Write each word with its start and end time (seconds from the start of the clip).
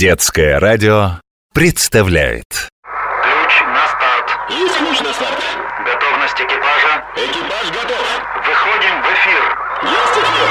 Детское 0.00 0.56
радио 0.58 1.20
представляет 1.52 2.46
Ключ 2.48 3.60
на 3.66 3.86
старт. 3.86 4.30
Есть 4.48 4.78
ключ 4.78 4.98
на 5.00 5.12
старт. 5.12 5.44
Готовность 5.84 6.40
экипажа. 6.40 7.04
Экипаж 7.16 7.68
готов. 7.68 8.06
Выходим 8.46 9.02
в 9.02 9.06
эфир. 9.12 9.42
Есть 9.82 10.16
эфир. 10.22 10.48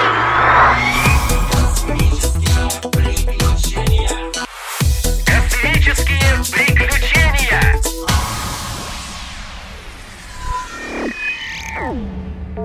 Космические 5.25 6.29
приключения. 6.54 7.59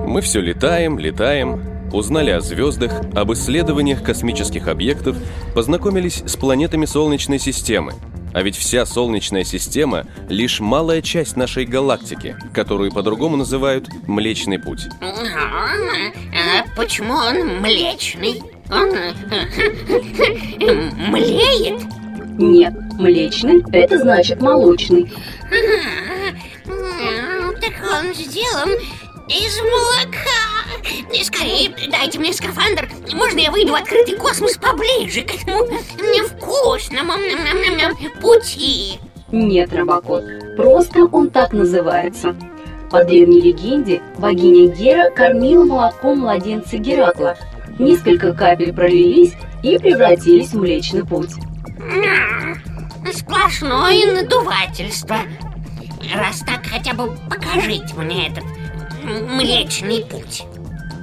Мы 0.05 0.21
все 0.21 0.39
летаем, 0.39 0.99
летаем, 0.99 1.74
узнали 1.95 2.31
о 2.31 2.41
звездах, 2.41 2.91
об 3.15 3.31
исследованиях 3.33 4.03
космических 4.03 4.67
объектов, 4.67 5.15
познакомились 5.53 6.23
с 6.25 6.35
планетами 6.35 6.85
Солнечной 6.85 7.39
системы. 7.39 7.93
А 8.33 8.41
ведь 8.41 8.57
вся 8.57 8.85
Солнечная 8.85 9.45
система– 9.45 10.05
лишь 10.29 10.59
малая 10.59 11.01
часть 11.01 11.37
нашей 11.37 11.65
галактики, 11.65 12.35
которую 12.53 12.91
по-другому 12.91 13.37
называют 13.37 13.87
Млечный 14.07 14.59
Путь. 14.59 14.87
А 15.01 16.65
почему 16.75 17.13
он 17.13 17.61
млечный? 17.61 18.43
Он 18.69 18.89
млеет? 21.11 21.81
Нет, 22.37 22.73
млечный– 22.99 23.63
это 23.71 23.99
значит 23.99 24.41
молочный. 24.41 25.09
Так 27.61 27.73
он 27.89 28.13
сделан 28.13 28.69
из 29.29 29.61
молока. 29.61 30.54
Скорее, 31.23 31.73
дайте 31.89 32.19
мне 32.19 32.33
скафандр. 32.33 32.89
Можно 33.13 33.39
я 33.39 33.51
выйду 33.51 33.71
в 33.71 33.75
открытый 33.75 34.15
космос 34.17 34.57
поближе 34.57 35.21
к 35.21 35.35
этому 35.35 35.65
невкусному 35.65 37.13
м-м-м-м, 37.13 38.21
пути? 38.21 38.99
Нет, 39.31 39.73
Робокот, 39.73 40.23
просто 40.55 41.05
он 41.05 41.29
так 41.29 41.51
называется. 41.53 42.35
По 42.91 43.03
древней 43.03 43.41
легенде, 43.41 44.01
богиня 44.17 44.71
Гера 44.73 45.09
кормила 45.09 45.65
молоком 45.65 46.19
младенца 46.19 46.77
Геракла. 46.77 47.35
Несколько 47.79 48.33
капель 48.33 48.73
пролились 48.73 49.33
и 49.63 49.77
превратились 49.77 50.49
в 50.49 50.59
Млечный 50.59 51.03
Путь. 51.03 51.31
Сплошное 53.11 54.13
надувательство. 54.13 55.17
Раз 56.15 56.39
так, 56.39 56.65
хотя 56.65 56.93
бы 56.93 57.11
покажите 57.29 57.93
мне 57.95 58.27
этот 58.27 58.43
млечный 59.03 60.05
путь. 60.05 60.45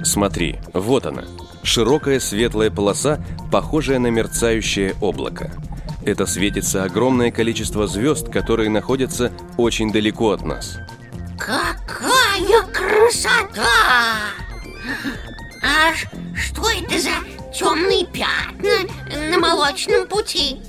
Смотри, 0.03 0.57
вот 0.73 1.05
она. 1.05 1.23
Широкая 1.63 2.19
светлая 2.19 2.69
полоса, 2.69 3.23
похожая 3.51 3.99
на 3.99 4.07
мерцающее 4.07 4.95
облако. 5.01 5.51
Это 6.05 6.25
светится 6.25 6.83
огромное 6.83 7.31
количество 7.31 7.87
звезд, 7.87 8.29
которые 8.29 8.69
находятся 8.69 9.31
очень 9.57 9.91
далеко 9.91 10.31
от 10.31 10.43
нас. 10.43 10.77
Какая 11.39 12.61
красота! 12.73 13.63
А 15.63 15.93
что 16.35 16.69
это 16.69 16.99
за 16.99 17.11
темные 17.57 18.05
пятна 18.05 19.29
на 19.29 19.39
молочном 19.39 20.07
пути? 20.07 20.59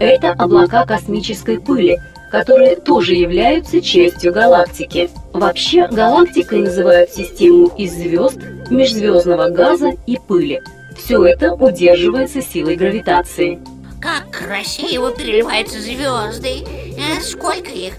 Это 0.00 0.32
облака 0.32 0.86
космической 0.86 1.60
пыли, 1.60 1.98
которые 2.30 2.76
тоже 2.76 3.14
являются 3.14 3.82
частью 3.82 4.32
галактики. 4.32 5.10
Вообще, 5.40 5.88
галактикой 5.88 6.60
называют 6.60 7.08
систему 7.12 7.68
из 7.78 7.94
звезд, 7.94 8.38
межзвездного 8.68 9.48
газа 9.48 9.92
и 10.06 10.18
пыли. 10.18 10.60
Все 10.98 11.24
это 11.24 11.54
удерживается 11.54 12.42
силой 12.42 12.76
гравитации. 12.76 13.58
Как 14.02 14.30
красиво 14.30 15.10
переливаются 15.12 15.80
звезды. 15.80 16.62
Э, 16.98 17.22
Сколько 17.22 17.70
их? 17.70 17.94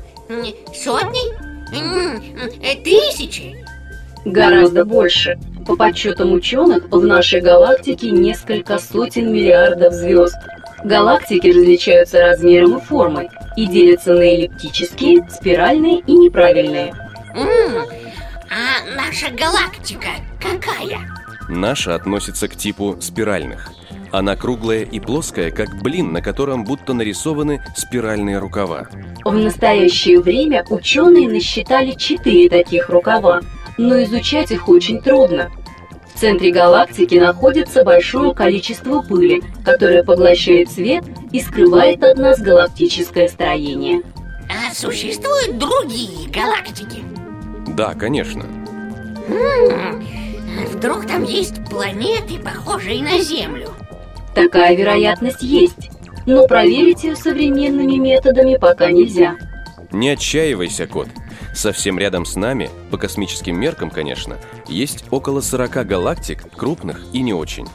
Сотни? 0.72 1.34
Э, 2.62 2.76
Тысячи? 2.84 3.66
Гораздо 4.24 4.86
больше. 4.86 5.40
По 5.66 5.76
подсчетам 5.76 6.34
ученых, 6.34 6.90
в 6.92 7.04
нашей 7.04 7.42
галактике 7.42 8.12
несколько 8.12 8.78
сотен 8.78 9.34
миллиардов 9.34 9.96
звезд. 9.96 10.38
Галактики 10.84 11.48
различаются 11.48 12.22
размером 12.22 12.78
и 12.78 12.82
формой 12.82 13.30
и 13.58 13.66
делятся 13.66 14.14
на 14.14 14.22
эллиптические, 14.22 15.28
спиральные 15.28 16.02
и 16.02 16.14
неправильные. 16.14 16.94
А 17.36 18.96
наша 18.96 19.30
галактика 19.32 20.10
какая? 20.40 21.00
Наша 21.50 21.96
относится 21.96 22.48
к 22.48 22.56
типу 22.56 22.98
спиральных. 23.00 23.72
Она 24.12 24.36
круглая 24.36 24.84
и 24.84 25.00
плоская, 25.00 25.52
как 25.52 25.82
блин, 25.82 26.12
на 26.12 26.22
котором 26.22 26.66
будто 26.66 26.94
нарисованы 26.94 27.64
спиральные 27.78 28.40
рукава. 28.40 28.88
В 29.24 29.34
настоящее 29.34 30.20
время 30.20 30.66
ученые 30.70 31.30
насчитали 31.30 31.92
четыре 31.92 32.50
таких 32.50 32.90
рукава, 32.90 33.42
но 33.78 34.02
изучать 34.04 34.52
их 34.52 34.68
очень 34.68 35.02
трудно. 35.02 35.50
В 36.14 36.20
центре 36.20 36.52
галактики 36.52 37.16
находится 37.16 37.86
большое 37.86 38.36
количество 38.36 39.02
пыли, 39.02 39.42
которое 39.64 40.04
поглощает 40.04 40.70
свет 40.70 41.04
и 41.32 41.40
скрывает 41.40 42.04
от 42.04 42.18
нас 42.18 42.40
галактическое 42.42 43.30
строение. 43.30 44.02
А 44.50 44.74
существуют 44.74 45.58
другие 45.58 46.30
галактики? 46.30 47.11
Да, 47.68 47.94
конечно. 47.94 48.44
М, 49.28 50.04
Вдруг 50.74 51.06
там 51.08 51.24
есть 51.24 51.64
планеты, 51.70 52.40
похожие 52.40 53.02
на 53.04 53.20
Землю? 53.20 53.70
Такая 54.36 54.76
вероятность 54.76 55.42
есть, 55.42 55.90
но 56.26 56.48
проверить 56.48 57.04
ее 57.04 57.16
современными 57.16 57.96
методами 57.98 58.58
пока 58.58 58.92
нельзя. 58.92 59.36
Не 59.92 60.10
отчаивайся, 60.10 60.88
кот. 60.88 61.08
Совсем 61.54 62.00
рядом 62.00 62.26
с 62.26 62.36
нами, 62.36 62.70
по 62.92 62.98
космическим 62.98 63.60
меркам, 63.60 63.90
конечно, 63.90 64.38
есть 64.68 65.04
около 65.12 65.42
40 65.42 65.86
галактик, 65.86 66.44
крупных 66.56 67.02
и 67.14 67.22
не 67.22 67.34
очень. 67.34 67.68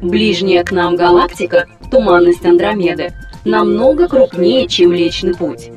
Ближняя 0.00 0.62
к 0.62 0.70
нам 0.70 0.94
галактика, 0.94 1.66
туманность 1.90 2.44
Андромеды, 2.46 3.12
намного 3.44 4.08
крупнее, 4.08 4.68
чем 4.68 4.90
Млечный 4.90 5.34
Путь. 5.34 5.70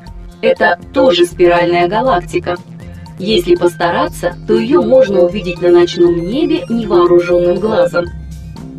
Это 0.44 0.80
тоже 0.94 1.26
спиральная 1.26 1.88
галактика. 1.88 2.58
Если 3.24 3.54
постараться, 3.54 4.36
то 4.48 4.58
ее 4.58 4.82
можно 4.82 5.22
увидеть 5.22 5.62
на 5.62 5.70
ночном 5.70 6.26
небе 6.26 6.66
невооруженным 6.68 7.60
глазом. 7.60 8.06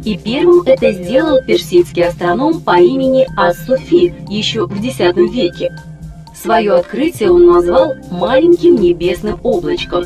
И 0.04 0.19
первым 0.19 0.62
это 0.66 0.91
сделал 0.91 1.38
персидский 1.47 2.03
астроном 2.03 2.60
по 2.60 2.76
имени 2.80 3.25
Ас-Суфи 3.36 4.12
еще 4.28 4.66
в 4.66 4.84
X 4.84 4.98
веке. 5.32 5.72
Свое 6.34 6.72
открытие 6.72 7.30
он 7.30 7.47
назвал 7.47 7.92
«маленьким 8.10 8.75
небесным 8.75 9.38
облачком». 9.44 10.03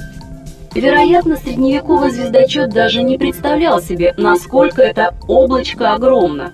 Вероятно, 0.74 1.38
средневековый 1.38 2.10
звездочет 2.10 2.68
даже 2.68 3.03
не 3.03 3.16
представлял 3.16 3.80
себе, 3.80 4.12
насколько 4.18 4.82
это 4.82 5.14
облачко 5.26 5.94
огромно. 5.94 6.53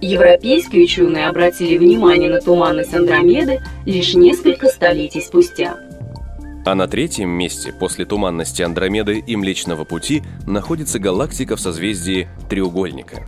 Европейские 0.00 0.82
ученые 0.82 1.28
обратили 1.28 1.78
внимание 1.78 2.28
на 2.28 2.40
туманность 2.40 2.92
Андромеды 2.92 3.60
лишь 3.86 4.14
несколько 4.14 4.66
столетий 4.66 5.20
спустя. 5.20 5.76
А 6.64 6.74
на 6.74 6.86
третьем 6.86 7.30
месте, 7.30 7.72
после 7.72 8.04
туманности 8.04 8.62
Андромеды 8.62 9.18
и 9.18 9.36
Млечного 9.36 9.84
Пути, 9.84 10.22
находится 10.46 10.98
галактика 10.98 11.56
в 11.56 11.60
созвездии 11.60 12.28
Треугольника. 12.48 13.24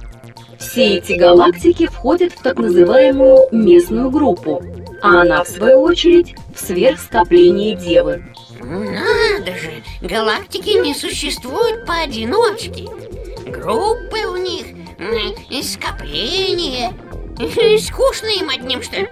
Все 0.58 0.98
эти 0.98 1.14
галактики 1.14 1.86
входят 1.86 2.32
в 2.32 2.42
так 2.42 2.58
называемую 2.58 3.48
местную 3.50 4.10
группу, 4.10 4.62
а 5.02 5.22
она, 5.22 5.42
в 5.42 5.48
свою 5.48 5.80
очередь, 5.80 6.36
в 6.54 6.60
сверхскопление 6.60 7.74
Девы. 7.74 8.24
Надо 8.60 9.58
же, 9.58 9.82
галактики 10.02 10.78
не 10.80 10.94
существуют 10.94 11.84
поодиночке. 11.84 12.86
Группы 13.46 14.18
у 14.30 14.36
них, 14.36 14.66
скопления. 15.62 16.92
Скучно 17.80 18.28
им 18.28 18.50
одним, 18.50 18.82
что 18.82 19.00
ли? 19.00 19.08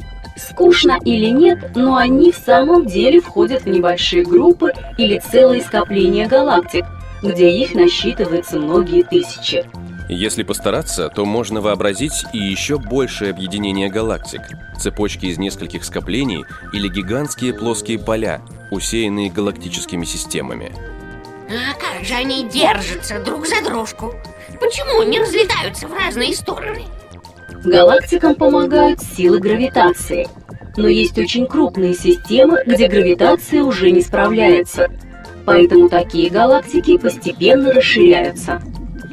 Скучно 0.48 0.98
или 1.04 1.26
нет, 1.26 1.76
но 1.76 1.96
они 1.96 2.32
в 2.32 2.36
самом 2.36 2.86
деле 2.86 3.20
входят 3.20 3.62
в 3.62 3.68
небольшие 3.68 4.24
группы 4.24 4.72
или 4.96 5.18
целые 5.18 5.62
скопления 5.62 6.26
галактик, 6.26 6.84
где 7.22 7.50
их 7.50 7.74
насчитывается 7.74 8.58
многие 8.58 9.02
тысячи. 9.02 9.64
Если 10.08 10.42
постараться, 10.42 11.08
то 11.08 11.24
можно 11.24 11.60
вообразить 11.60 12.24
и 12.32 12.38
еще 12.38 12.78
большее 12.78 13.30
объединение 13.30 13.88
галактик, 13.88 14.40
цепочки 14.78 15.26
из 15.26 15.38
нескольких 15.38 15.84
скоплений 15.84 16.44
или 16.72 16.88
гигантские 16.88 17.54
плоские 17.54 17.98
поля, 17.98 18.40
усеянные 18.70 19.30
галактическими 19.30 20.04
системами. 20.04 20.72
А 21.48 21.74
как 21.74 22.04
же 22.04 22.14
они 22.14 22.48
держатся 22.48 23.22
друг 23.22 23.46
за 23.46 23.62
дружку? 23.62 24.14
Почему 24.60 25.02
не 25.02 25.20
разлетаются 25.20 25.86
в 25.86 25.92
разные 25.92 26.34
стороны? 26.34 26.86
Галактикам 27.64 28.34
помогают 28.34 29.00
силы 29.02 29.38
гравитации. 29.38 30.28
Но 30.76 30.88
есть 30.88 31.18
очень 31.18 31.46
крупные 31.46 31.94
системы, 31.94 32.62
где 32.64 32.88
гравитация 32.88 33.62
уже 33.62 33.90
не 33.90 34.00
справляется. 34.00 34.88
Поэтому 35.44 35.88
такие 35.88 36.30
галактики 36.30 36.96
постепенно 36.96 37.72
расширяются. 37.72 38.62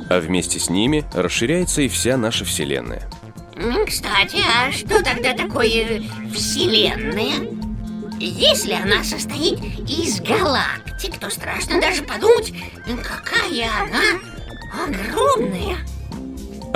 А 0.09 0.19
вместе 0.19 0.59
с 0.59 0.69
ними 0.69 1.03
расширяется 1.13 1.81
и 1.81 1.87
вся 1.89 2.15
наша 2.15 2.45
Вселенная. 2.45 3.01
М, 3.55 3.85
Кстати, 3.85 4.37
а 4.37 4.71
что 4.71 5.03
тогда 5.03 5.33
такое 5.33 6.01
Вселенная? 6.33 7.33
Если 8.19 8.73
она 8.73 9.03
состоит 9.03 9.59
из 9.89 10.21
галактик, 10.21 11.17
то 11.19 11.29
страшно 11.29 11.81
даже 11.81 12.03
подумать, 12.03 12.53
какая 12.85 13.69
она 13.81 14.85
огромная. 14.85 15.77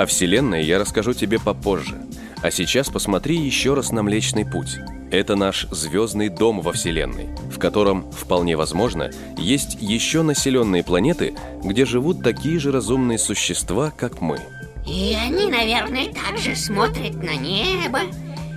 О 0.02 0.06
Вселенной 0.06 0.64
я 0.64 0.80
расскажу 0.80 1.14
тебе 1.14 1.38
попозже. 1.38 1.94
А 2.42 2.50
сейчас 2.50 2.88
посмотри 2.88 3.36
еще 3.36 3.74
раз 3.74 3.92
на 3.92 4.02
Млечный 4.02 4.44
Путь. 4.44 4.80
Это 5.12 5.36
наш 5.36 5.68
звездный 5.70 6.28
дом 6.28 6.60
во 6.60 6.72
Вселенной, 6.72 7.28
в 7.48 7.60
котором, 7.60 8.10
вполне 8.10 8.56
возможно, 8.56 9.12
есть 9.38 9.76
еще 9.80 10.22
населенные 10.22 10.82
планеты, 10.82 11.36
где 11.62 11.86
живут 11.86 12.20
такие 12.20 12.58
же 12.58 12.72
разумные 12.72 13.16
существа, 13.16 13.92
как 13.96 14.20
мы. 14.20 14.40
И 14.88 15.16
они, 15.24 15.46
наверное, 15.46 16.12
также 16.12 16.56
смотрят 16.56 17.14
на 17.22 17.36
небо 17.36 18.00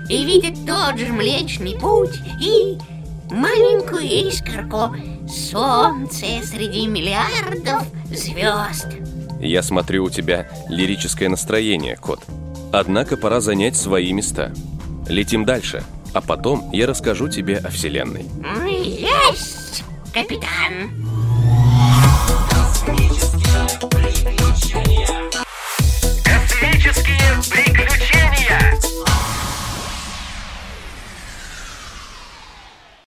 и 0.09 0.25
видят 0.25 0.55
тот 0.65 0.97
же 0.97 1.13
Млечный 1.13 1.77
Путь 1.79 2.19
и 2.41 2.75
маленькую 3.31 4.01
искорку 4.01 4.95
солнце 5.29 6.25
среди 6.43 6.87
миллиардов 6.87 7.83
звезд. 8.09 8.87
Я 9.45 9.61
смотрю, 9.61 10.05
у 10.05 10.09
тебя 10.09 10.47
лирическое 10.69 11.29
настроение, 11.29 11.95
кот. 11.95 12.19
Однако 12.73 13.15
пора 13.15 13.41
занять 13.41 13.77
свои 13.77 14.11
места. 14.11 14.51
Летим 15.07 15.45
дальше, 15.45 15.83
а 16.13 16.21
потом 16.21 16.71
я 16.73 16.87
расскажу 16.87 17.29
тебе 17.29 17.57
о 17.57 17.69
Вселенной. 17.69 18.25
Есть, 18.67 19.83
капитан. 20.13 21.04